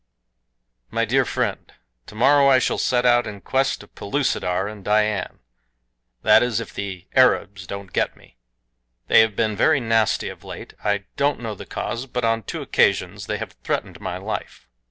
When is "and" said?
4.67-4.83